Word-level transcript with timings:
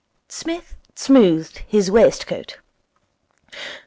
Psmith 0.29 0.75
smoothed 0.95 1.59
his 1.67 1.91
waistcoat. 1.91 2.57